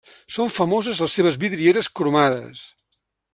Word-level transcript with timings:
Són 0.35 0.47
famoses 0.53 1.01
les 1.03 1.13
seves 1.19 1.37
vidrieres 1.45 1.91
cromades. 2.01 2.65